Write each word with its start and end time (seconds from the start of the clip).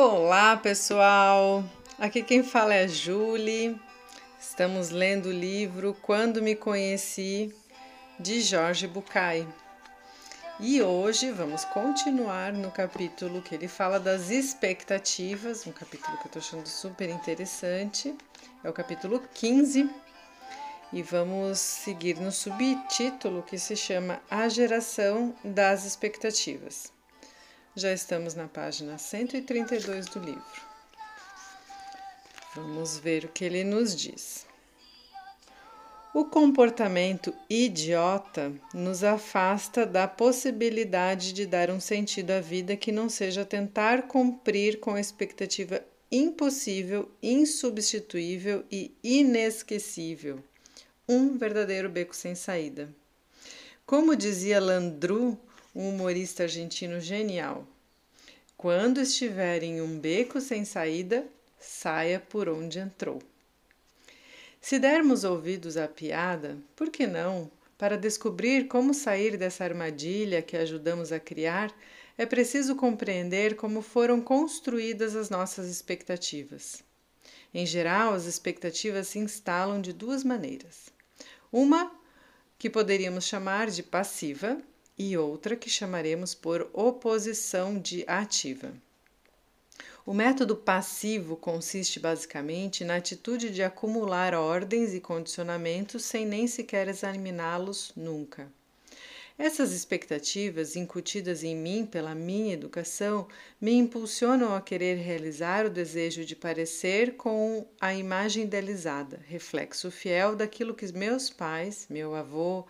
Olá, 0.00 0.56
pessoal! 0.56 1.64
Aqui 1.98 2.22
quem 2.22 2.44
fala 2.44 2.72
é 2.72 2.84
a 2.84 2.86
Julie. 2.86 3.76
Estamos 4.38 4.90
lendo 4.90 5.26
o 5.26 5.32
livro 5.32 5.92
Quando 6.00 6.40
Me 6.40 6.54
Conheci, 6.54 7.52
de 8.16 8.40
Jorge 8.40 8.86
Bucay. 8.86 9.44
E 10.60 10.80
hoje 10.80 11.32
vamos 11.32 11.64
continuar 11.64 12.52
no 12.52 12.70
capítulo 12.70 13.42
que 13.42 13.56
ele 13.56 13.66
fala 13.66 13.98
das 13.98 14.30
expectativas, 14.30 15.66
um 15.66 15.72
capítulo 15.72 16.16
que 16.18 16.26
eu 16.26 16.26
estou 16.26 16.42
achando 16.42 16.68
super 16.68 17.08
interessante. 17.08 18.14
É 18.62 18.70
o 18.70 18.72
capítulo 18.72 19.20
15. 19.34 19.90
E 20.92 21.02
vamos 21.02 21.58
seguir 21.58 22.20
no 22.20 22.30
subtítulo 22.30 23.42
que 23.42 23.58
se 23.58 23.74
chama 23.74 24.20
A 24.30 24.48
Geração 24.48 25.34
das 25.42 25.84
Expectativas. 25.84 26.96
Já 27.78 27.92
estamos 27.92 28.34
na 28.34 28.48
página 28.48 28.98
132 28.98 30.06
do 30.06 30.18
livro. 30.18 30.62
Vamos 32.56 32.98
ver 32.98 33.26
o 33.26 33.28
que 33.28 33.44
ele 33.44 33.62
nos 33.62 33.94
diz. 33.94 34.44
O 36.12 36.24
comportamento 36.24 37.32
idiota 37.48 38.52
nos 38.74 39.04
afasta 39.04 39.86
da 39.86 40.08
possibilidade 40.08 41.32
de 41.32 41.46
dar 41.46 41.70
um 41.70 41.78
sentido 41.78 42.32
à 42.32 42.40
vida 42.40 42.76
que 42.76 42.90
não 42.90 43.08
seja 43.08 43.44
tentar 43.44 44.08
cumprir 44.08 44.80
com 44.80 44.94
a 44.94 45.00
expectativa 45.00 45.80
impossível, 46.10 47.08
insubstituível 47.22 48.64
e 48.72 48.92
inesquecível. 49.04 50.42
Um 51.08 51.38
verdadeiro 51.38 51.88
beco 51.88 52.16
sem 52.16 52.34
saída. 52.34 52.92
Como 53.86 54.16
dizia 54.16 54.58
Landru, 54.58 55.38
um 55.78 55.90
humorista 55.90 56.42
argentino 56.42 56.98
genial. 56.98 57.64
Quando 58.56 59.00
estiver 59.00 59.62
em 59.62 59.80
um 59.80 59.96
beco 59.96 60.40
sem 60.40 60.64
saída, 60.64 61.24
saia 61.56 62.18
por 62.18 62.48
onde 62.48 62.80
entrou. 62.80 63.22
Se 64.60 64.80
dermos 64.80 65.22
ouvidos 65.22 65.76
à 65.76 65.86
piada, 65.86 66.58
por 66.74 66.90
que 66.90 67.06
não? 67.06 67.48
Para 67.78 67.96
descobrir 67.96 68.66
como 68.66 68.92
sair 68.92 69.36
dessa 69.36 69.62
armadilha 69.62 70.42
que 70.42 70.56
ajudamos 70.56 71.12
a 71.12 71.20
criar, 71.20 71.72
é 72.18 72.26
preciso 72.26 72.74
compreender 72.74 73.54
como 73.54 73.80
foram 73.80 74.20
construídas 74.20 75.14
as 75.14 75.30
nossas 75.30 75.68
expectativas. 75.70 76.82
Em 77.54 77.64
geral, 77.64 78.14
as 78.14 78.24
expectativas 78.24 79.06
se 79.06 79.20
instalam 79.20 79.80
de 79.80 79.92
duas 79.92 80.24
maneiras. 80.24 80.88
Uma 81.52 81.92
que 82.58 82.68
poderíamos 82.68 83.26
chamar 83.26 83.70
de 83.70 83.84
passiva 83.84 84.60
e 84.98 85.16
outra 85.16 85.54
que 85.54 85.70
chamaremos 85.70 86.34
por 86.34 86.68
oposição 86.72 87.78
de 87.78 88.04
ativa. 88.06 88.72
O 90.04 90.14
método 90.14 90.56
passivo 90.56 91.36
consiste 91.36 92.00
basicamente 92.00 92.82
na 92.82 92.96
atitude 92.96 93.50
de 93.50 93.62
acumular 93.62 94.34
ordens 94.34 94.94
e 94.94 95.00
condicionamentos 95.00 96.02
sem 96.02 96.26
nem 96.26 96.46
sequer 96.46 96.88
examiná-los 96.88 97.92
nunca. 97.94 98.50
Essas 99.38 99.70
expectativas, 99.70 100.74
incutidas 100.74 101.44
em 101.44 101.54
mim 101.54 101.86
pela 101.86 102.12
minha 102.12 102.54
educação, 102.54 103.28
me 103.60 103.72
impulsionam 103.72 104.52
a 104.52 104.60
querer 104.60 104.96
realizar 104.96 105.64
o 105.64 105.70
desejo 105.70 106.24
de 106.24 106.34
parecer 106.34 107.14
com 107.16 107.64
a 107.80 107.94
imagem 107.94 108.44
idealizada, 108.44 109.20
reflexo 109.28 109.92
fiel 109.92 110.34
daquilo 110.34 110.74
que 110.74 110.92
meus 110.92 111.30
pais, 111.30 111.86
meu 111.88 112.16
avô, 112.16 112.66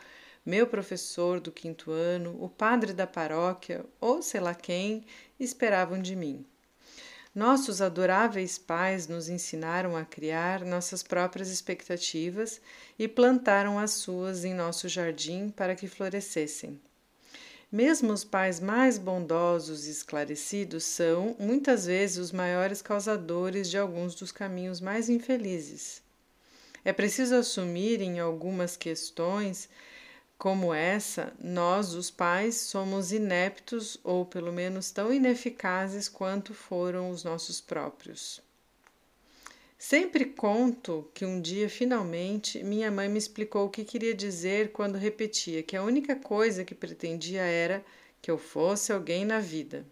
meu 0.48 0.66
professor 0.66 1.40
do 1.40 1.52
quinto 1.52 1.90
ano, 1.90 2.34
o 2.42 2.48
padre 2.48 2.94
da 2.94 3.06
paróquia 3.06 3.84
ou 4.00 4.22
sei 4.22 4.40
lá 4.40 4.54
quem 4.54 5.04
esperavam 5.38 6.00
de 6.00 6.16
mim. 6.16 6.42
Nossos 7.34 7.82
adoráveis 7.82 8.56
pais 8.56 9.06
nos 9.06 9.28
ensinaram 9.28 9.94
a 9.94 10.06
criar 10.06 10.64
nossas 10.64 11.02
próprias 11.02 11.50
expectativas 11.50 12.62
e 12.98 13.06
plantaram 13.06 13.78
as 13.78 13.90
suas 13.90 14.42
em 14.42 14.54
nosso 14.54 14.88
jardim 14.88 15.50
para 15.50 15.76
que 15.76 15.86
florescessem. 15.86 16.80
Mesmo 17.70 18.10
os 18.10 18.24
pais 18.24 18.58
mais 18.58 18.96
bondosos 18.96 19.86
e 19.86 19.90
esclarecidos 19.90 20.84
são, 20.84 21.36
muitas 21.38 21.84
vezes, 21.84 22.16
os 22.16 22.32
maiores 22.32 22.80
causadores 22.80 23.68
de 23.68 23.76
alguns 23.76 24.14
dos 24.14 24.32
caminhos 24.32 24.80
mais 24.80 25.10
infelizes. 25.10 26.00
É 26.82 26.92
preciso 26.94 27.34
assumir 27.34 28.00
em 28.00 28.18
algumas 28.18 28.78
questões 28.78 29.68
como 30.38 30.72
essa, 30.72 31.32
nós, 31.42 31.94
os 31.94 32.12
pais, 32.12 32.54
somos 32.54 33.10
ineptos 33.10 33.98
ou 34.04 34.24
pelo 34.24 34.52
menos 34.52 34.92
tão 34.92 35.12
ineficazes 35.12 36.08
quanto 36.08 36.54
foram 36.54 37.10
os 37.10 37.24
nossos 37.24 37.60
próprios. 37.60 38.40
Sempre 39.76 40.26
conto 40.26 41.10
que 41.12 41.24
um 41.24 41.40
dia, 41.40 41.68
finalmente, 41.68 42.62
minha 42.62 42.90
mãe 42.90 43.08
me 43.08 43.18
explicou 43.18 43.66
o 43.66 43.70
que 43.70 43.84
queria 43.84 44.14
dizer 44.14 44.70
quando 44.70 44.96
repetia 44.96 45.62
que 45.62 45.76
a 45.76 45.82
única 45.82 46.14
coisa 46.14 46.64
que 46.64 46.74
pretendia 46.74 47.42
era 47.42 47.84
que 48.22 48.30
eu 48.30 48.38
fosse 48.38 48.92
alguém 48.92 49.24
na 49.24 49.40
vida. 49.40 49.84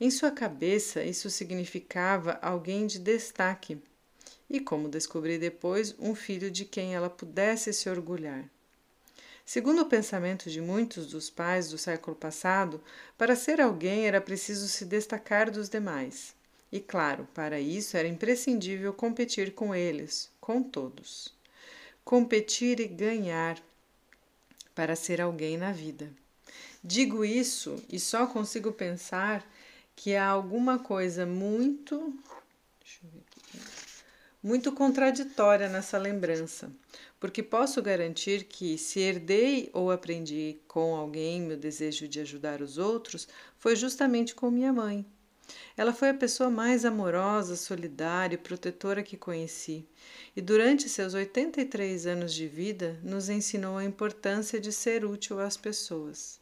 Em 0.00 0.10
sua 0.10 0.30
cabeça, 0.30 1.02
isso 1.02 1.28
significava 1.28 2.38
alguém 2.40 2.86
de 2.86 3.00
destaque 3.00 3.78
e, 4.48 4.60
como 4.60 4.88
descobri 4.88 5.38
depois, 5.38 5.94
um 5.98 6.14
filho 6.14 6.50
de 6.52 6.64
quem 6.64 6.94
ela 6.94 7.10
pudesse 7.10 7.72
se 7.72 7.88
orgulhar. 7.88 8.48
Segundo 9.46 9.82
o 9.82 9.86
pensamento 9.86 10.50
de 10.50 10.60
muitos 10.60 11.06
dos 11.06 11.30
pais 11.30 11.70
do 11.70 11.78
século 11.78 12.16
passado, 12.16 12.82
para 13.16 13.36
ser 13.36 13.60
alguém 13.60 14.04
era 14.04 14.20
preciso 14.20 14.66
se 14.66 14.84
destacar 14.84 15.52
dos 15.52 15.68
demais. 15.68 16.34
E 16.72 16.80
claro, 16.80 17.28
para 17.32 17.60
isso 17.60 17.96
era 17.96 18.08
imprescindível 18.08 18.92
competir 18.92 19.54
com 19.54 19.72
eles, 19.72 20.28
com 20.40 20.60
todos. 20.60 21.32
Competir 22.04 22.80
e 22.80 22.88
ganhar 22.88 23.62
para 24.74 24.96
ser 24.96 25.20
alguém 25.20 25.56
na 25.56 25.70
vida. 25.70 26.10
Digo 26.82 27.24
isso 27.24 27.80
e 27.88 28.00
só 28.00 28.26
consigo 28.26 28.72
pensar 28.72 29.48
que 29.94 30.16
há 30.16 30.26
alguma 30.26 30.80
coisa 30.80 31.24
muito. 31.24 32.12
muito 34.42 34.72
contraditória 34.72 35.68
nessa 35.68 35.96
lembrança 35.98 36.68
porque 37.18 37.42
posso 37.42 37.80
garantir 37.82 38.44
que, 38.44 38.76
se 38.76 39.00
herdei 39.00 39.70
ou 39.72 39.90
aprendi 39.90 40.58
com 40.68 40.94
alguém 40.94 41.40
meu 41.40 41.56
desejo 41.56 42.06
de 42.06 42.20
ajudar 42.20 42.60
os 42.60 42.78
outros, 42.78 43.26
foi 43.58 43.74
justamente 43.74 44.34
com 44.34 44.50
minha 44.50 44.72
mãe. 44.72 45.04
Ela 45.76 45.92
foi 45.92 46.10
a 46.10 46.14
pessoa 46.14 46.50
mais 46.50 46.84
amorosa, 46.84 47.56
solidária 47.56 48.34
e 48.34 48.38
protetora 48.38 49.02
que 49.02 49.16
conheci, 49.16 49.86
e 50.34 50.40
durante 50.40 50.88
seus 50.88 51.14
83 51.14 52.06
anos 52.06 52.34
de 52.34 52.48
vida 52.48 52.98
nos 53.02 53.28
ensinou 53.28 53.78
a 53.78 53.84
importância 53.84 54.60
de 54.60 54.72
ser 54.72 55.04
útil 55.04 55.38
às 55.38 55.56
pessoas. 55.56 56.40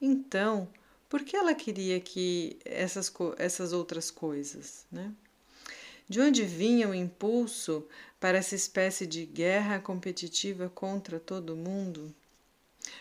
Então, 0.00 0.68
por 1.08 1.22
que 1.22 1.36
ela 1.36 1.54
queria 1.54 2.00
que 2.00 2.58
essas, 2.64 3.12
essas 3.38 3.72
outras 3.72 4.10
coisas, 4.10 4.86
né? 4.90 5.12
De 6.08 6.20
onde 6.20 6.42
vinha 6.44 6.88
o 6.88 6.94
impulso 6.94 7.86
para 8.20 8.38
essa 8.38 8.54
espécie 8.54 9.06
de 9.06 9.24
guerra 9.24 9.78
competitiva 9.78 10.68
contra 10.68 11.20
todo 11.20 11.56
mundo? 11.56 12.14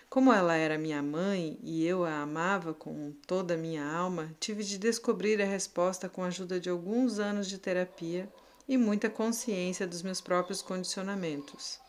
Como 0.10 0.34
ela 0.34 0.56
era 0.56 0.78
minha 0.78 1.02
mãe 1.02 1.58
e 1.62 1.86
eu 1.86 2.04
a 2.04 2.22
amava 2.22 2.74
com 2.74 3.14
toda 3.26 3.54
a 3.54 3.58
minha 3.58 3.86
alma, 3.86 4.36
tive 4.40 4.64
de 4.64 4.78
descobrir 4.78 5.42
a 5.42 5.46
resposta 5.46 6.10
com 6.10 6.24
a 6.24 6.28
ajuda 6.28 6.60
de 6.60 6.70
alguns 6.70 7.20
anos 7.20 7.48
de 7.48 7.58
terapia 7.58 8.28
e 8.68 8.78
muita 8.78 9.10
consciência 9.10 9.88
dos 9.88 10.02
meus 10.02 10.20
próprios 10.20 10.62
condicionamentos. 10.62 11.80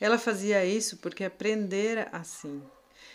Ela 0.00 0.18
fazia 0.18 0.64
isso 0.64 0.98
porque 0.98 1.24
aprendera 1.24 2.08
assim. 2.12 2.62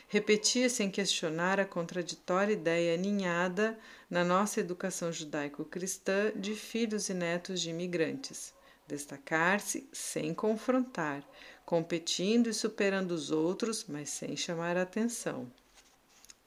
Repetia 0.08 0.69
sem 0.69 0.92
questionar 0.92 1.60
a 1.60 1.66
contraditória 1.66 2.54
ideia 2.54 2.96
aninhada 2.96 3.78
na 4.10 4.24
nossa 4.24 4.60
educação 4.60 5.12
judaico-cristã 5.12 6.31
de 6.36 6.56
filhos 6.56 7.10
e 7.10 7.14
netos 7.14 7.62
de 7.62 7.69
imigrantes. 7.69 8.54
Destacar-se 8.88 9.88
sem 9.91 10.33
confrontar, 10.33 11.24
competindo 11.65 12.47
e 12.47 12.53
superando 12.53 13.12
os 13.12 13.31
outros, 13.31 13.85
mas 13.88 14.09
sem 14.09 14.35
chamar 14.35 14.77
a 14.77 14.81
atenção. 14.81 15.51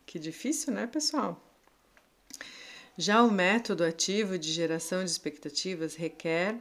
Que 0.04 0.18
difícil, 0.18 0.72
né, 0.72 0.86
pessoal? 0.86 1.42
Já 2.96 3.22
o 3.22 3.30
método 3.30 3.84
ativo 3.84 4.38
de 4.38 4.52
geração 4.52 5.04
de 5.04 5.10
expectativas 5.10 5.94
requer, 5.94 6.56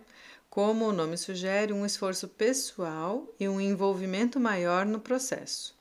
como 0.50 0.86
o 0.86 0.94
nome 0.94 1.18
sugere, 1.18 1.74
um 1.74 1.86
esforço 1.86 2.28
pessoal 2.28 3.28
e 3.40 3.48
um 3.48 3.62
envolvimento 3.62 4.40
maior 4.40 4.86
no 4.86 5.00
processo 5.00 5.76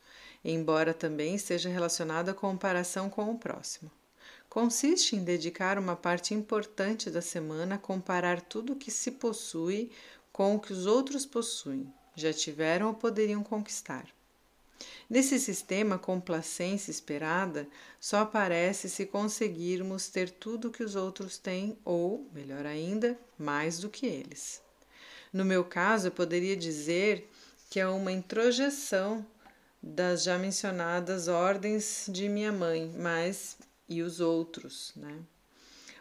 embora 0.44 0.92
também 0.92 1.34
esteja 1.34 1.70
relacionado 1.70 2.28
à 2.28 2.34
comparação 2.34 3.08
com 3.08 3.30
o 3.30 3.38
próximo. 3.38 3.90
Consiste 4.54 5.16
em 5.16 5.24
dedicar 5.24 5.80
uma 5.80 5.96
parte 5.96 6.32
importante 6.32 7.10
da 7.10 7.20
semana 7.20 7.74
a 7.74 7.78
comparar 7.78 8.40
tudo 8.40 8.74
o 8.74 8.76
que 8.76 8.88
se 8.88 9.10
possui 9.10 9.90
com 10.32 10.54
o 10.54 10.60
que 10.60 10.72
os 10.72 10.86
outros 10.86 11.26
possuem, 11.26 11.92
já 12.14 12.32
tiveram 12.32 12.86
ou 12.86 12.94
poderiam 12.94 13.42
conquistar. 13.42 14.06
Nesse 15.10 15.40
sistema, 15.40 15.98
complacência 15.98 16.92
esperada 16.92 17.66
só 17.98 18.18
aparece 18.18 18.88
se 18.88 19.06
conseguirmos 19.06 20.08
ter 20.08 20.30
tudo 20.30 20.70
que 20.70 20.84
os 20.84 20.94
outros 20.94 21.36
têm, 21.36 21.76
ou, 21.84 22.30
melhor 22.32 22.64
ainda, 22.64 23.18
mais 23.36 23.80
do 23.80 23.90
que 23.90 24.06
eles. 24.06 24.62
No 25.32 25.44
meu 25.44 25.64
caso, 25.64 26.06
eu 26.06 26.12
poderia 26.12 26.56
dizer 26.56 27.28
que 27.68 27.80
é 27.80 27.88
uma 27.88 28.12
introjeção 28.12 29.26
das 29.82 30.22
já 30.22 30.38
mencionadas 30.38 31.26
ordens 31.26 32.06
de 32.08 32.28
minha 32.28 32.52
mãe, 32.52 32.94
mas 32.96 33.56
e 33.88 34.02
os 34.02 34.20
outros, 34.20 34.92
né? 34.96 35.20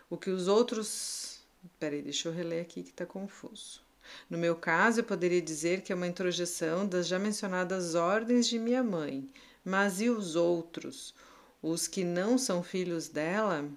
O 0.10 0.18
que 0.18 0.30
os 0.30 0.48
outros. 0.48 1.40
Peraí, 1.80 2.02
deixa 2.02 2.28
eu 2.28 2.34
reler 2.34 2.62
aqui 2.62 2.84
que 2.84 2.90
está 2.90 3.06
confuso. 3.06 3.82
No 4.30 4.38
meu 4.38 4.56
caso, 4.56 5.00
eu 5.00 5.04
poderia 5.04 5.42
dizer 5.42 5.82
que 5.82 5.92
é 5.92 5.96
uma 5.96 6.08
introjeção 6.08 6.86
das 6.86 7.08
já 7.08 7.18
mencionadas 7.18 7.96
ordens 7.96 8.48
de 8.48 8.60
minha 8.60 8.84
mãe, 8.84 9.30
mas 9.64 10.02
e 10.02 10.10
os 10.10 10.36
outros? 10.36 11.14
Os 11.62 11.88
que 11.88 12.04
não 12.04 12.38
são 12.38 12.62
filhos 12.62 13.08
dela? 13.08 13.70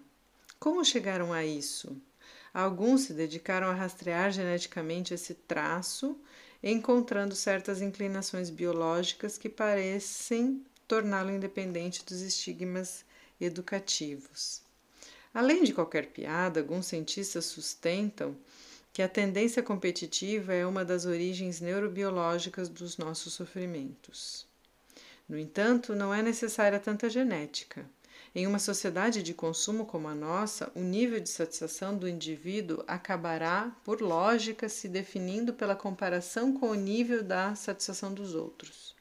Como 0.58 0.84
chegaram 0.84 1.32
a 1.32 1.44
isso? 1.44 1.96
Alguns 2.52 3.02
se 3.02 3.12
dedicaram 3.12 3.68
a 3.68 3.74
rastrear 3.74 4.32
geneticamente 4.32 5.14
esse 5.14 5.34
traço, 5.34 6.18
encontrando 6.62 7.36
certas 7.36 7.80
inclinações 7.80 8.50
biológicas 8.50 9.38
que 9.38 9.48
parecem 9.48 10.64
torná-lo 10.88 11.30
independente 11.30 12.04
dos 12.04 12.22
estigmas 12.22 13.04
educativos. 13.40 14.62
Além 15.32 15.64
de 15.64 15.74
qualquer 15.74 16.06
piada, 16.06 16.60
alguns 16.60 16.86
cientistas 16.86 17.44
sustentam 17.44 18.36
que 18.92 19.02
a 19.02 19.08
tendência 19.08 19.62
competitiva 19.62 20.54
é 20.54 20.64
uma 20.64 20.82
das 20.82 21.04
origens 21.04 21.60
neurobiológicas 21.60 22.68
dos 22.70 22.96
nossos 22.96 23.34
sofrimentos. 23.34 24.46
No 25.28 25.38
entanto, 25.38 25.94
não 25.94 26.14
é 26.14 26.22
necessária 26.22 26.80
tanta 26.80 27.10
genética. 27.10 27.84
Em 28.34 28.46
uma 28.46 28.58
sociedade 28.58 29.22
de 29.22 29.34
consumo 29.34 29.84
como 29.84 30.08
a 30.08 30.14
nossa, 30.14 30.70
o 30.74 30.80
nível 30.80 31.20
de 31.20 31.28
satisfação 31.28 31.96
do 31.96 32.08
indivíduo 32.08 32.82
acabará, 32.86 33.74
por 33.84 34.00
lógica, 34.00 34.68
se 34.68 34.88
definindo 34.88 35.52
pela 35.52 35.76
comparação 35.76 36.52
com 36.52 36.68
o 36.68 36.74
nível 36.74 37.22
da 37.22 37.54
satisfação 37.54 38.14
dos 38.14 38.34
outros. 38.34 38.94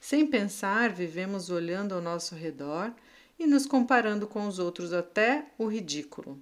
Sem 0.00 0.26
pensar, 0.26 0.92
vivemos 0.92 1.50
olhando 1.50 1.94
ao 1.94 2.00
nosso 2.00 2.34
redor 2.34 2.92
e 3.38 3.46
nos 3.46 3.66
comparando 3.66 4.26
com 4.26 4.46
os 4.46 4.58
outros 4.58 4.92
até 4.92 5.46
o 5.58 5.66
ridículo. 5.66 6.40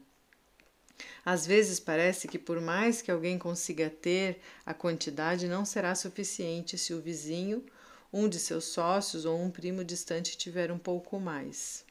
Às 1.24 1.46
vezes 1.46 1.80
parece 1.80 2.28
que, 2.28 2.38
por 2.38 2.60
mais 2.60 3.02
que 3.02 3.10
alguém 3.10 3.38
consiga 3.38 3.90
ter, 3.90 4.40
a 4.64 4.74
quantidade 4.74 5.48
não 5.48 5.64
será 5.64 5.94
suficiente 5.94 6.78
se 6.78 6.92
o 6.92 7.00
vizinho, 7.00 7.64
um 8.12 8.28
de 8.28 8.38
seus 8.38 8.66
sócios 8.66 9.24
ou 9.24 9.40
um 9.40 9.50
primo 9.50 9.82
distante 9.82 10.36
tiver 10.36 10.70
um 10.70 10.78
pouco 10.78 11.18
mais. 11.18 11.84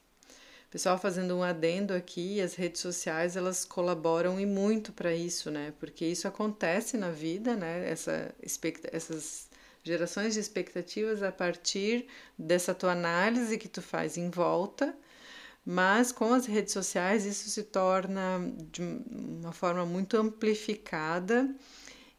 Pessoal, 0.72 0.98
fazendo 0.98 1.36
um 1.38 1.44
adendo 1.44 1.94
aqui, 1.94 2.42
as 2.42 2.56
redes 2.56 2.82
sociais 2.82 3.36
elas 3.36 3.64
colaboram 3.64 4.40
e 4.40 4.46
muito 4.46 4.92
para 4.92 5.14
isso, 5.14 5.52
né? 5.52 5.74
Porque 5.80 6.06
isso 6.06 6.28
acontece 6.28 6.98
na 6.98 7.12
vida, 7.12 7.56
né? 7.56 7.88
Essa, 7.88 8.34
essas 8.92 9.48
gerações 9.84 10.34
de 10.34 10.40
expectativas 10.40 11.22
a 11.22 11.32
partir 11.32 12.08
dessa 12.38 12.74
tua 12.74 12.92
análise 12.92 13.58
que 13.58 13.68
tu 13.68 13.82
faz 13.82 14.18
em 14.18 14.30
volta 14.30 14.96
mas 15.66 16.12
com 16.12 16.34
as 16.34 16.46
redes 16.46 16.74
sociais 16.74 17.26
isso 17.26 17.50
se 17.50 17.64
torna 17.64 18.54
de 18.72 18.82
uma 18.82 19.54
forma 19.54 19.86
muito 19.86 20.18
amplificada 20.18 21.56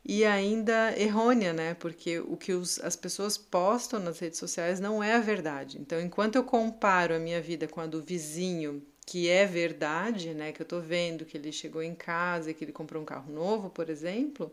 e 0.04 0.24
ainda 0.24 0.98
errônea, 0.98 1.52
né? 1.52 1.74
Porque 1.74 2.18
o 2.20 2.36
que 2.36 2.52
os, 2.52 2.78
as 2.80 2.94
pessoas 2.96 3.38
postam 3.38 4.00
nas 4.00 4.18
redes 4.18 4.38
sociais 4.38 4.80
não 4.80 5.02
é 5.02 5.14
a 5.14 5.20
verdade. 5.20 5.78
Então, 5.80 6.00
enquanto 6.00 6.36
eu 6.36 6.44
comparo 6.44 7.14
a 7.14 7.18
minha 7.18 7.40
vida 7.40 7.66
com 7.66 7.80
a 7.80 7.86
do 7.86 8.02
vizinho, 8.02 8.82
que 9.06 9.28
é 9.28 9.46
verdade, 9.46 10.34
né? 10.34 10.52
Que 10.52 10.62
eu 10.62 10.66
tô 10.66 10.80
vendo 10.80 11.24
que 11.24 11.36
ele 11.36 11.52
chegou 11.52 11.82
em 11.82 11.94
casa 11.94 12.50
e 12.50 12.54
que 12.54 12.64
ele 12.64 12.72
comprou 12.72 13.02
um 13.02 13.06
carro 13.06 13.32
novo, 13.32 13.70
por 13.70 13.88
exemplo, 13.90 14.52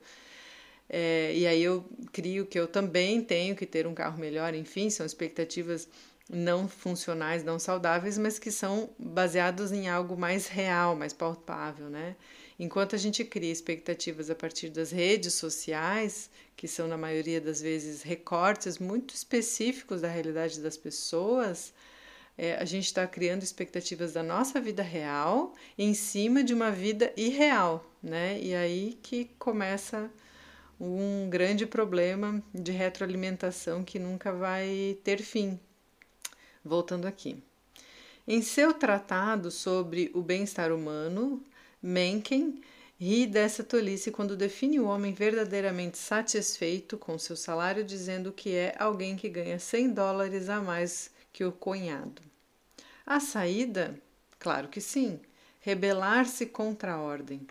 é, 0.94 1.34
e 1.34 1.48
aí 1.48 1.64
eu 1.64 1.86
crio 2.12 2.46
que 2.46 2.60
eu 2.60 2.68
também 2.68 3.22
tenho 3.22 3.56
que 3.56 3.66
ter 3.66 3.88
um 3.88 3.94
carro 3.94 4.20
melhor, 4.20 4.54
enfim, 4.54 4.90
são 4.90 5.06
expectativas 5.06 5.88
não 6.30 6.68
funcionais, 6.68 7.46
não 7.46 7.58
saudáveis, 7.58 8.18
mas 8.18 8.38
que 8.38 8.52
são 8.52 8.90
baseados 9.00 9.72
em 9.72 9.88
algo 9.88 10.18
mais 10.18 10.48
real, 10.48 10.94
mais 10.94 11.14
palpável, 11.14 11.90
né? 11.90 12.18
Enquanto 12.60 12.94
a 12.94 13.00
gente 13.00 13.24
cria 13.24 13.52
expectativas 13.52 14.30
a 14.30 14.36
partir 14.36 14.70
das 14.70 14.92
redes 14.92 15.34
sociais, 15.34 16.30
que 16.58 16.68
são 16.68 16.90
na 16.90 16.98
maioria 16.98 17.40
das 17.40 17.62
vezes 17.62 18.02
recortes 18.02 18.78
muito 18.78 19.16
específicos 19.16 20.02
da 20.02 20.10
realidade 20.10 20.60
das 20.60 20.76
pessoas, 20.76 21.74
é, 22.38 22.56
a 22.56 22.66
gente 22.66 22.86
está 22.86 23.08
criando 23.08 23.44
expectativas 23.44 24.12
da 24.12 24.24
nossa 24.24 24.60
vida 24.60 24.84
real 24.84 25.54
em 25.78 25.94
cima 25.94 26.44
de 26.44 26.54
uma 26.54 26.70
vida 26.70 27.14
irreal, 27.16 27.90
né? 28.04 28.38
E 28.42 28.54
aí 28.54 29.00
que 29.02 29.32
começa 29.40 30.12
um 30.84 31.30
grande 31.30 31.68
problema 31.68 32.42
de 32.52 32.72
retroalimentação 32.72 33.84
que 33.84 34.00
nunca 34.00 34.34
vai 34.34 34.98
ter 35.04 35.22
fim, 35.22 35.60
Voltando 36.64 37.08
aqui. 37.08 37.44
Em 38.28 38.42
seu 38.42 38.74
tratado 38.74 39.52
sobre 39.52 40.12
o 40.14 40.22
bem-estar 40.22 40.72
humano, 40.72 41.44
Mencken 41.82 42.62
ri 43.00 43.26
dessa 43.26 43.64
tolice 43.64 44.12
quando 44.12 44.38
define 44.38 44.80
o 44.80 44.86
homem 44.86 45.14
verdadeiramente 45.14 45.98
satisfeito 45.98 46.98
com 46.98 47.18
seu 47.18 47.36
salário, 47.36 47.84
dizendo 47.84 48.32
que 48.32 48.56
é 48.56 48.76
alguém 48.78 49.16
que 49.16 49.30
ganha 49.30 49.60
100 49.60 49.94
dólares 49.94 50.50
a 50.50 50.62
mais 50.62 51.12
que 51.34 51.44
o 51.44 51.52
cunhado. 51.52 52.22
A 53.06 53.20
saída? 53.20 54.00
Claro 54.40 54.68
que 54.68 54.82
sim. 54.82 55.20
Rebelar-se 55.60 56.46
contra 56.46 56.94
a 56.94 57.02
ordem. 57.02 57.46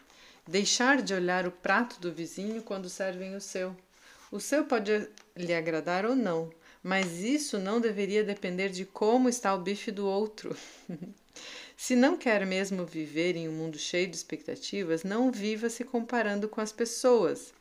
Deixar 0.51 1.01
de 1.01 1.15
olhar 1.15 1.47
o 1.47 1.53
prato 1.53 2.01
do 2.01 2.13
vizinho 2.13 2.61
quando 2.61 2.89
servem 2.89 3.37
o 3.37 3.41
seu. 3.41 3.77
O 4.33 4.41
seu 4.41 4.65
pode 4.65 5.09
lhe 5.37 5.55
agradar 5.55 6.05
ou 6.05 6.17
não, 6.17 6.51
mas 6.83 7.21
isso 7.21 7.57
não 7.57 7.81
deveria 7.81 8.25
depender 8.25 8.69
de 8.69 8.85
como 8.85 9.29
está 9.29 9.55
o 9.55 9.61
bife 9.61 9.93
do 9.93 10.05
outro. 10.05 10.57
se 11.77 11.95
não 11.95 12.17
quer 12.17 12.45
mesmo 12.45 12.85
viver 12.85 13.37
em 13.37 13.49
um 13.49 13.53
mundo 13.53 13.79
cheio 13.79 14.09
de 14.09 14.17
expectativas, 14.17 15.05
não 15.05 15.31
viva 15.31 15.71
se 15.71 15.85
comparando 15.85 16.49
com 16.49 16.61
as 16.61 16.73
pessoas. 16.73 17.55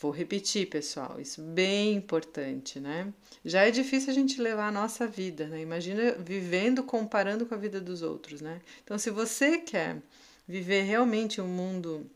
Vou 0.00 0.10
repetir, 0.10 0.70
pessoal, 0.70 1.20
isso 1.20 1.42
é 1.42 1.44
bem 1.44 1.92
importante, 1.92 2.80
né? 2.80 3.12
Já 3.44 3.66
é 3.66 3.70
difícil 3.70 4.10
a 4.10 4.14
gente 4.14 4.40
levar 4.40 4.68
a 4.68 4.72
nossa 4.72 5.06
vida, 5.06 5.46
né? 5.46 5.60
Imagina 5.60 6.12
vivendo 6.12 6.82
comparando 6.84 7.44
com 7.44 7.54
a 7.54 7.58
vida 7.58 7.82
dos 7.82 8.00
outros, 8.00 8.40
né? 8.40 8.62
Então, 8.82 8.96
se 8.96 9.10
você 9.10 9.58
quer 9.58 9.98
viver 10.46 10.82
realmente 10.82 11.40
um 11.40 11.46
mundo 11.46 12.10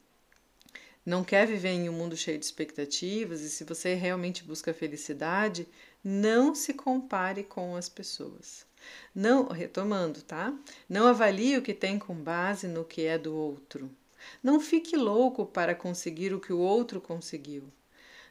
não 1.09 1.25
quer 1.25 1.47
viver 1.47 1.71
em 1.71 1.89
um 1.89 1.93
mundo 1.95 2.15
cheio 2.15 2.39
de 2.39 2.45
expectativas 2.45 3.41
e 3.41 3.49
se 3.49 3.65
você 3.65 3.95
realmente 3.95 4.45
busca 4.45 4.75
felicidade, 4.75 5.67
não 6.05 6.55
se 6.55 6.75
compare 6.75 7.43
com 7.43 7.75
as 7.75 7.89
pessoas. 7.89 8.67
Não, 9.15 9.49
retomando, 9.49 10.21
tá? 10.21 10.55
Não 10.87 11.07
avalie 11.07 11.57
o 11.57 11.63
que 11.63 11.73
tem 11.73 11.99
com 11.99 12.15
base 12.15 12.69
no 12.69 12.85
que 12.85 13.07
é 13.07 13.17
do 13.17 13.35
outro. 13.35 13.91
Não 14.43 14.61
fique 14.61 14.99
louco 14.99 15.47
para 15.47 15.75
conseguir 15.75 16.35
o 16.35 16.41
que 16.41 16.53
o 16.53 16.59
outro 16.59 17.01
conseguiu. 17.01 17.65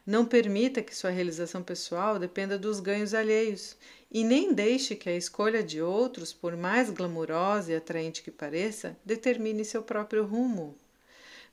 Não 0.06 0.24
permita 0.24 0.80
que 0.80 0.94
sua 0.94 1.10
realização 1.10 1.64
pessoal 1.64 2.16
dependa 2.16 2.56
dos 2.56 2.78
ganhos 2.78 3.12
alheios 3.12 3.76
e 4.08 4.22
nem 4.22 4.54
deixe 4.54 4.94
que 4.94 5.08
a 5.08 5.16
escolha 5.16 5.64
de 5.64 5.82
outros, 5.82 6.32
por 6.32 6.56
mais 6.56 6.90
glamurosa 6.90 7.72
e 7.72 7.74
atraente 7.74 8.22
que 8.22 8.30
pareça, 8.30 8.96
determine 9.04 9.64
seu 9.64 9.82
próprio 9.82 10.24
rumo. 10.24 10.78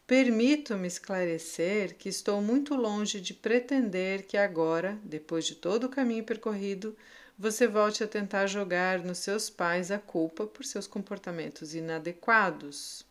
Permito-me 0.08 0.88
esclarecer 0.88 1.96
que 1.96 2.08
estou 2.08 2.40
muito 2.40 2.76
longe 2.76 3.20
de 3.20 3.34
pretender 3.34 4.28
que 4.28 4.38
agora, 4.38 5.00
depois 5.04 5.46
de 5.46 5.56
todo 5.56 5.86
o 5.86 5.90
caminho 5.90 6.24
percorrido, 6.24 6.96
você 7.38 7.66
volte 7.68 8.04
a 8.04 8.08
tentar 8.08 8.46
jogar 8.46 9.00
nos 9.00 9.18
seus 9.18 9.50
pais 9.50 9.90
a 9.90 9.98
culpa 9.98 10.46
por 10.46 10.64
seus 10.64 10.86
comportamentos 10.86 11.74
inadequados. 11.74 13.04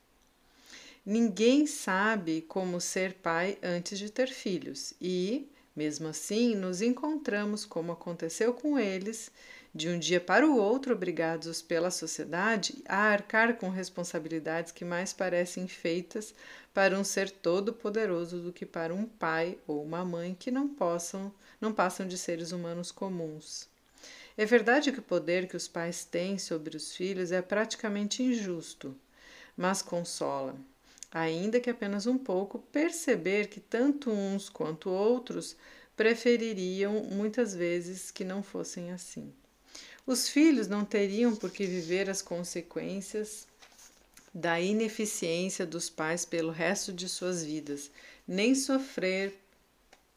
Ninguém 1.04 1.66
sabe 1.66 2.42
como 2.42 2.80
ser 2.80 3.14
pai 3.14 3.58
antes 3.60 3.98
de 3.98 4.10
ter 4.10 4.28
filhos 4.28 4.94
e, 5.00 5.48
mesmo 5.74 6.06
assim, 6.06 6.54
nos 6.54 6.80
encontramos, 6.80 7.64
como 7.64 7.90
aconteceu 7.90 8.54
com 8.54 8.78
eles, 8.78 9.32
de 9.74 9.88
um 9.88 9.98
dia 9.98 10.20
para 10.20 10.46
o 10.46 10.56
outro 10.56 10.92
obrigados 10.92 11.60
pela 11.60 11.90
sociedade 11.90 12.80
a 12.88 12.96
arcar 12.96 13.56
com 13.56 13.68
responsabilidades 13.68 14.70
que 14.70 14.84
mais 14.84 15.12
parecem 15.12 15.66
feitas 15.66 16.32
para 16.72 16.96
um 16.96 17.02
ser 17.02 17.28
todo 17.28 17.72
poderoso 17.72 18.38
do 18.38 18.52
que 18.52 18.64
para 18.64 18.94
um 18.94 19.04
pai 19.04 19.58
ou 19.66 19.82
uma 19.82 20.04
mãe 20.04 20.36
que 20.38 20.50
não 20.50 20.68
possam, 20.68 21.34
não 21.60 21.72
passam 21.72 22.06
de 22.06 22.16
seres 22.16 22.52
humanos 22.52 22.92
comuns. 22.92 23.68
É 24.36 24.46
verdade 24.46 24.92
que 24.92 25.00
o 25.00 25.02
poder 25.02 25.48
que 25.48 25.56
os 25.56 25.66
pais 25.66 26.04
têm 26.04 26.38
sobre 26.38 26.76
os 26.76 26.94
filhos 26.94 27.32
é 27.32 27.42
praticamente 27.42 28.22
injusto, 28.22 28.94
mas 29.56 29.82
consola, 29.82 30.54
ainda 31.10 31.58
que 31.58 31.70
apenas 31.70 32.06
um 32.06 32.18
pouco, 32.18 32.60
perceber 32.70 33.48
que 33.48 33.58
tanto 33.58 34.10
uns 34.10 34.48
quanto 34.48 34.88
outros 34.88 35.56
prefeririam 35.96 37.02
muitas 37.04 37.54
vezes 37.54 38.12
que 38.12 38.24
não 38.24 38.42
fossem 38.42 38.92
assim. 38.92 39.32
Os 40.06 40.28
filhos 40.28 40.68
não 40.68 40.84
teriam 40.84 41.34
por 41.34 41.50
que 41.50 41.64
viver 41.64 42.10
as 42.10 42.20
consequências 42.20 43.48
da 44.34 44.60
ineficiência 44.60 45.64
dos 45.64 45.88
pais 45.88 46.26
pelo 46.26 46.50
resto 46.50 46.92
de 46.92 47.08
suas 47.08 47.42
vidas, 47.42 47.90
nem 48.28 48.54
sofrer 48.54 49.34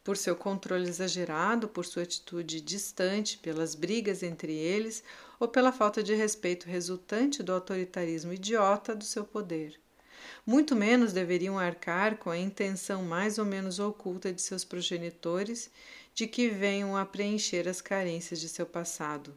por 0.04 0.16
seu 0.16 0.36
controle 0.36 0.86
exagerado, 0.86 1.68
por 1.68 1.86
sua 1.86 2.02
atitude 2.02 2.60
distante, 2.60 3.38
pelas 3.38 3.74
brigas 3.74 4.22
entre 4.22 4.52
eles 4.52 5.02
ou 5.40 5.48
pela 5.48 5.72
falta 5.72 6.02
de 6.02 6.14
respeito 6.14 6.66
resultante 6.66 7.42
do 7.42 7.52
autoritarismo 7.54 8.34
idiota 8.34 8.94
do 8.94 9.04
seu 9.04 9.24
poder. 9.24 9.80
Muito 10.44 10.76
menos 10.76 11.14
deveriam 11.14 11.58
arcar 11.58 12.18
com 12.18 12.28
a 12.28 12.36
intenção 12.36 13.02
mais 13.04 13.38
ou 13.38 13.46
menos 13.46 13.78
oculta 13.78 14.32
de 14.32 14.42
seus 14.42 14.64
progenitores 14.64 15.70
de 16.14 16.26
que 16.26 16.50
venham 16.50 16.94
a 16.94 17.06
preencher 17.06 17.66
as 17.66 17.80
carências 17.80 18.38
de 18.38 18.50
seu 18.50 18.66
passado. 18.66 19.34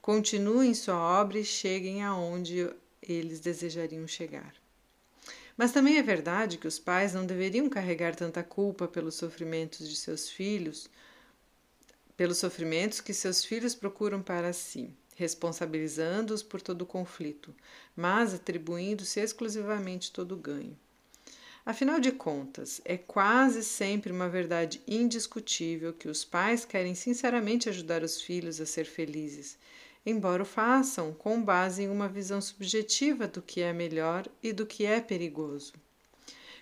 Continuem 0.00 0.74
sua 0.74 0.96
obra 0.96 1.38
e 1.38 1.44
cheguem 1.44 2.02
aonde 2.02 2.70
eles 3.02 3.40
desejariam 3.40 4.06
chegar. 4.06 4.54
Mas 5.56 5.72
também 5.72 5.98
é 5.98 6.02
verdade 6.02 6.56
que 6.56 6.68
os 6.68 6.78
pais 6.78 7.12
não 7.12 7.26
deveriam 7.26 7.68
carregar 7.68 8.14
tanta 8.14 8.42
culpa 8.44 8.86
pelos 8.86 9.16
sofrimentos 9.16 9.88
de 9.88 9.96
seus 9.96 10.30
filhos, 10.30 10.88
pelos 12.16 12.38
sofrimentos 12.38 13.00
que 13.00 13.12
seus 13.12 13.44
filhos 13.44 13.74
procuram 13.74 14.22
para 14.22 14.52
si, 14.52 14.94
responsabilizando-os 15.16 16.44
por 16.44 16.62
todo 16.62 16.82
o 16.82 16.86
conflito, 16.86 17.54
mas 17.96 18.32
atribuindo-se 18.32 19.18
exclusivamente 19.18 20.12
todo 20.12 20.32
o 20.32 20.38
ganho. 20.38 20.78
Afinal 21.66 22.00
de 22.00 22.12
contas, 22.12 22.80
é 22.84 22.96
quase 22.96 23.62
sempre 23.62 24.10
uma 24.10 24.28
verdade 24.28 24.80
indiscutível 24.86 25.92
que 25.92 26.08
os 26.08 26.24
pais 26.24 26.64
querem 26.64 26.94
sinceramente 26.94 27.68
ajudar 27.68 28.02
os 28.02 28.22
filhos 28.22 28.60
a 28.60 28.64
ser 28.64 28.84
felizes 28.84 29.58
embora 30.04 30.42
o 30.42 30.46
façam 30.46 31.12
com 31.12 31.42
base 31.42 31.82
em 31.82 31.88
uma 31.88 32.08
visão 32.08 32.40
subjetiva 32.40 33.26
do 33.26 33.42
que 33.42 33.60
é 33.60 33.72
melhor 33.72 34.26
e 34.42 34.52
do 34.52 34.66
que 34.66 34.84
é 34.84 35.00
perigoso. 35.00 35.72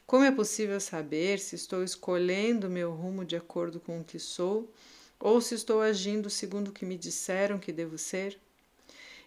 Como 0.06 0.24
é 0.24 0.30
possível 0.30 0.80
saber 0.80 1.38
se 1.38 1.56
estou 1.56 1.82
escolhendo 1.82 2.70
meu 2.70 2.92
rumo 2.92 3.24
de 3.24 3.34
acordo 3.34 3.80
com 3.80 4.00
o 4.00 4.04
que 4.04 4.18
sou 4.18 4.72
ou 5.18 5.40
se 5.40 5.54
estou 5.54 5.80
agindo 5.80 6.30
segundo 6.30 6.68
o 6.68 6.72
que 6.72 6.86
me 6.86 6.96
disseram 6.96 7.58
que 7.58 7.72
devo 7.72 7.98
ser? 7.98 8.38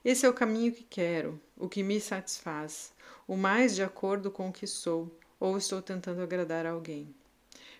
Esse 0.05 0.25
é 0.25 0.29
o 0.29 0.33
caminho 0.33 0.71
que 0.71 0.83
quero, 0.83 1.39
o 1.57 1.67
que 1.67 1.83
me 1.83 1.99
satisfaz, 1.99 2.93
o 3.27 3.35
mais 3.35 3.75
de 3.75 3.83
acordo 3.83 4.31
com 4.31 4.47
o 4.47 4.53
que 4.53 4.65
sou, 4.65 5.13
ou 5.37 5.57
estou 5.57 5.81
tentando 5.81 6.21
agradar 6.21 6.65
alguém. 6.65 7.13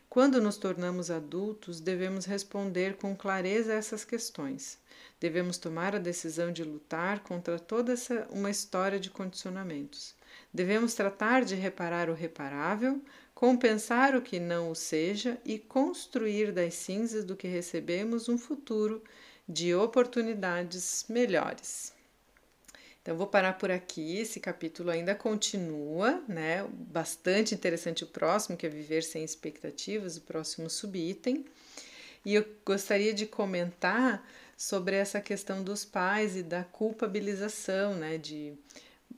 Quando 0.10 0.42
nos 0.42 0.58
tornamos 0.58 1.12
adultos, 1.12 1.80
devemos 1.80 2.26
responder 2.26 2.98
com 2.98 3.16
clareza 3.16 3.74
a 3.74 3.76
essas 3.76 4.04
questões. 4.04 4.80
Devemos 5.20 5.60
tomar 5.60 5.96
a 5.96 6.00
decisão 6.00 6.52
de 6.52 6.64
lutar 6.64 7.20
contra 7.20 7.60
toda 7.60 7.94
essa 7.94 8.28
uma 8.32 8.50
história 8.50 9.00
de 9.00 9.12
condicionamentos. 9.12 10.16
Devemos 10.52 10.96
tratar 10.96 11.46
de 11.46 11.54
reparar 11.54 12.10
o 12.10 12.16
reparável, 12.16 13.00
compensar 13.36 14.16
o 14.16 14.22
que 14.24 14.40
não 14.40 14.72
o 14.72 14.76
seja 14.76 15.38
e 15.46 15.60
construir 15.60 16.52
das 16.52 16.74
cinzas 16.74 17.24
do 17.24 17.36
que 17.36 17.48
recebemos 17.48 18.28
um 18.28 18.38
futuro 18.38 19.04
de 19.48 19.76
oportunidades 19.76 21.06
melhores. 21.08 21.94
Então, 23.02 23.16
vou 23.16 23.28
parar 23.28 23.54
por 23.54 23.72
aqui. 23.72 24.18
Esse 24.18 24.40
capítulo 24.40 24.90
ainda 24.90 25.16
continua, 25.16 26.24
né? 26.28 26.68
Bastante 26.72 27.56
interessante 27.56 28.04
o 28.04 28.08
próximo, 28.08 28.58
que 28.58 28.66
é 28.66 28.70
Viver 28.70 29.04
Sem 29.04 29.24
Expectativas, 29.24 30.18
o 30.18 30.22
próximo 30.22 30.70
subitem. 30.70 31.46
E 32.26 32.36
eu 32.36 32.46
gostaria 32.66 33.14
de 33.14 33.26
comentar 33.26 34.26
sobre 34.58 34.96
essa 34.96 35.22
questão 35.22 35.64
dos 35.64 35.86
pais 35.86 36.36
e 36.36 36.44
da 36.44 36.64
culpabilização, 36.66 37.96
né? 37.96 38.18
De 38.18 38.54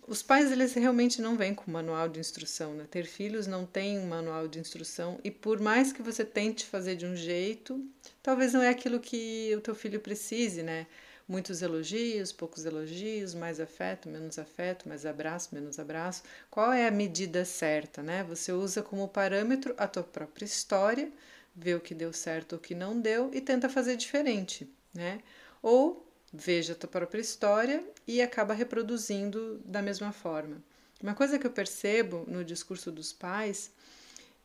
os 0.07 0.21
pais 0.21 0.51
eles 0.51 0.73
realmente 0.73 1.21
não 1.21 1.35
vêm 1.35 1.53
com 1.53 1.71
manual 1.71 2.07
de 2.07 2.19
instrução, 2.19 2.73
né? 2.73 2.85
Ter 2.89 3.05
filhos 3.05 3.47
não 3.47 3.65
tem 3.65 3.97
um 3.97 4.07
manual 4.07 4.47
de 4.47 4.59
instrução 4.59 5.19
e 5.23 5.31
por 5.31 5.59
mais 5.59 5.91
que 5.91 6.01
você 6.01 6.23
tente 6.23 6.65
fazer 6.65 6.95
de 6.95 7.05
um 7.05 7.15
jeito, 7.15 7.83
talvez 8.21 8.53
não 8.53 8.61
é 8.61 8.69
aquilo 8.69 8.99
que 8.99 9.53
o 9.55 9.61
teu 9.61 9.73
filho 9.73 9.99
precise, 9.99 10.63
né? 10.63 10.85
Muitos 11.31 11.61
elogios, 11.61 12.31
poucos 12.31 12.65
elogios, 12.65 13.33
mais 13.33 13.59
afeto, 13.59 14.09
menos 14.09 14.37
afeto, 14.37 14.87
mais 14.89 15.05
abraço, 15.05 15.49
menos 15.53 15.79
abraço. 15.79 16.23
Qual 16.49 16.71
é 16.73 16.87
a 16.87 16.91
medida 16.91 17.45
certa, 17.45 18.03
né? 18.03 18.23
Você 18.25 18.51
usa 18.51 18.81
como 18.81 19.07
parâmetro 19.07 19.73
a 19.77 19.87
tua 19.87 20.03
própria 20.03 20.45
história, 20.45 21.09
vê 21.55 21.73
o 21.73 21.79
que 21.79 21.95
deu 21.95 22.11
certo 22.11 22.55
o 22.57 22.59
que 22.59 22.75
não 22.75 22.99
deu 22.99 23.31
e 23.33 23.39
tenta 23.39 23.69
fazer 23.69 23.95
diferente 23.95 24.69
né? 24.93 25.21
Ou 25.61 26.05
veja 26.33 26.73
a 26.73 26.75
tua 26.75 26.89
própria 26.89 27.21
história 27.21 27.83
e 28.07 28.21
acaba 28.21 28.53
reproduzindo 28.53 29.59
da 29.65 29.81
mesma 29.81 30.11
forma. 30.11 30.61
Uma 31.01 31.13
coisa 31.13 31.39
que 31.39 31.47
eu 31.47 31.51
percebo 31.51 32.25
no 32.27 32.43
discurso 32.43 32.91
dos 32.91 33.11
pais 33.11 33.71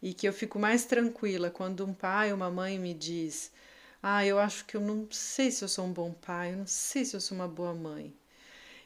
e 0.03 0.15
que 0.15 0.27
eu 0.27 0.33
fico 0.33 0.59
mais 0.59 0.85
tranquila 0.85 1.51
quando 1.51 1.85
um 1.85 1.93
pai 1.93 2.31
ou 2.31 2.37
uma 2.37 2.51
mãe 2.51 2.79
me 2.79 2.95
diz: 2.95 3.51
Ah, 4.09 4.25
eu 4.25 4.39
acho 4.39 4.65
que 4.67 4.77
eu 4.77 4.81
não 4.81 5.09
sei 5.11 5.51
se 5.51 5.65
eu 5.65 5.69
sou 5.69 5.85
um 5.85 5.93
bom 5.93 6.13
pai, 6.13 6.53
eu 6.53 6.59
não 6.59 6.67
sei 6.69 7.05
se 7.05 7.17
eu 7.17 7.21
sou 7.21 7.37
uma 7.37 7.49
boa 7.49 7.75
mãe. 7.75 8.15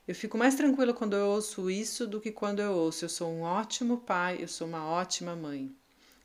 Eu 0.08 0.14
fico 0.14 0.38
mais 0.38 0.54
tranquila 0.54 0.94
quando 0.94 1.14
eu 1.14 1.26
ouço 1.26 1.70
isso 1.70 2.06
do 2.06 2.22
que 2.22 2.32
quando 2.32 2.60
eu 2.60 2.72
ouço: 2.72 3.04
Eu 3.04 3.08
sou 3.10 3.30
um 3.30 3.42
ótimo 3.42 3.98
pai, 3.98 4.38
eu 4.40 4.48
sou 4.48 4.66
uma 4.66 4.82
ótima 4.86 5.36
mãe. 5.36 5.70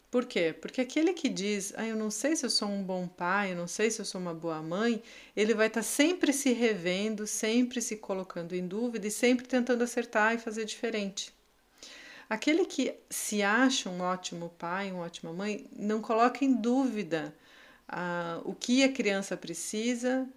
Por 0.09 0.25
quê? 0.25 0.55
Porque 0.61 0.79
aquele 0.79 1.11
que 1.11 1.27
diz, 1.27 1.73
ah, 1.75 1.85
eu 1.85 1.97
não 1.97 2.09
sei 2.09 2.37
se 2.37 2.45
eu 2.45 2.49
sou 2.49 2.69
um 2.69 2.81
bom 2.81 3.05
pai, 3.05 3.51
eu 3.51 3.57
não 3.57 3.67
sei 3.67 3.91
se 3.91 3.99
eu 3.99 4.05
sou 4.05 4.21
uma 4.21 4.33
boa 4.33 4.61
mãe, 4.61 5.03
ele 5.35 5.53
vai 5.53 5.67
estar 5.67 5.81
tá 5.81 5.85
sempre 5.85 6.31
se 6.31 6.53
revendo, 6.53 7.27
sempre 7.27 7.81
se 7.81 7.97
colocando 7.97 8.55
em 8.55 8.65
dúvida 8.65 9.07
e 9.07 9.11
sempre 9.11 9.45
tentando 9.45 9.83
acertar 9.83 10.35
e 10.35 10.37
fazer 10.37 10.63
diferente. 10.63 11.33
Aquele 12.29 12.65
que 12.65 12.95
se 13.09 13.43
acha 13.43 13.89
um 13.89 13.99
ótimo 13.99 14.53
pai, 14.57 14.93
uma 14.93 15.03
ótima 15.03 15.33
mãe, 15.33 15.67
não 15.75 16.01
coloca 16.01 16.45
em 16.45 16.53
dúvida 16.53 17.35
o 18.43 18.53
que 18.53 18.83
a 18.83 18.91
criança 18.91 19.37
precisa, 19.37 20.27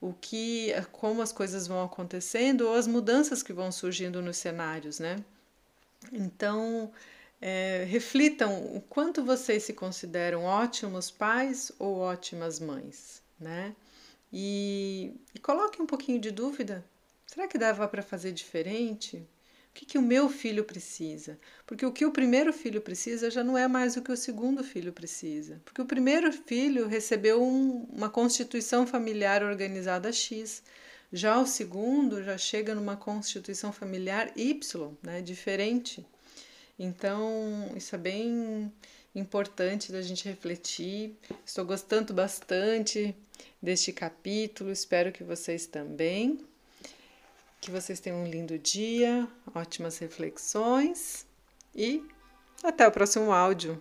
o 0.00 0.12
que, 0.12 0.72
como 0.92 1.22
as 1.22 1.32
coisas 1.32 1.66
vão 1.66 1.82
acontecendo 1.82 2.62
ou 2.62 2.74
as 2.74 2.86
mudanças 2.86 3.42
que 3.42 3.52
vão 3.52 3.72
surgindo 3.72 4.22
nos 4.22 4.36
cenários, 4.36 4.98
né? 4.98 5.16
Então, 6.12 6.92
é, 7.40 7.84
reflitam 7.88 8.76
o 8.76 8.80
quanto 8.80 9.24
vocês 9.24 9.64
se 9.64 9.72
consideram 9.72 10.44
ótimos 10.44 11.10
pais 11.10 11.72
ou 11.78 11.98
ótimas 11.98 12.60
mães, 12.60 13.22
né? 13.38 13.74
E, 14.32 15.14
e 15.34 15.38
coloquem 15.38 15.82
um 15.82 15.86
pouquinho 15.86 16.20
de 16.20 16.30
dúvida. 16.30 16.84
Será 17.26 17.48
que 17.48 17.58
dava 17.58 17.88
para 17.88 18.02
fazer 18.02 18.32
diferente? 18.32 19.26
O 19.70 19.74
que, 19.78 19.86
que 19.86 19.98
o 19.98 20.02
meu 20.02 20.28
filho 20.28 20.64
precisa? 20.64 21.38
Porque 21.66 21.86
o 21.86 21.92
que 21.92 22.04
o 22.04 22.10
primeiro 22.10 22.52
filho 22.52 22.80
precisa 22.80 23.30
já 23.30 23.44
não 23.44 23.56
é 23.56 23.68
mais 23.68 23.96
o 23.96 24.02
que 24.02 24.10
o 24.10 24.16
segundo 24.16 24.64
filho 24.64 24.92
precisa. 24.92 25.60
Porque 25.64 25.80
o 25.80 25.86
primeiro 25.86 26.32
filho 26.32 26.88
recebeu 26.88 27.42
um, 27.42 27.86
uma 27.92 28.10
constituição 28.10 28.86
familiar 28.86 29.42
organizada 29.42 30.12
X. 30.12 30.62
Já 31.12 31.38
o 31.38 31.46
segundo 31.46 32.22
já 32.24 32.36
chega 32.36 32.74
numa 32.74 32.96
constituição 32.96 33.72
familiar 33.72 34.32
Y, 34.36 34.96
né, 35.02 35.22
diferente. 35.22 36.04
Então, 36.78 37.72
isso 37.76 37.94
é 37.94 37.98
bem 37.98 38.72
importante 39.14 39.90
da 39.92 40.02
gente 40.02 40.28
refletir. 40.28 41.16
Estou 41.44 41.64
gostando 41.64 42.12
bastante 42.12 43.14
deste 43.60 43.92
capítulo, 43.92 44.70
espero 44.70 45.12
que 45.12 45.24
vocês 45.24 45.66
também. 45.66 46.38
Que 47.60 47.70
vocês 47.70 48.00
tenham 48.00 48.22
um 48.22 48.26
lindo 48.26 48.58
dia, 48.58 49.28
ótimas 49.54 49.98
reflexões 49.98 51.26
e 51.74 52.04
até 52.62 52.86
o 52.86 52.92
próximo 52.92 53.32
áudio. 53.32 53.80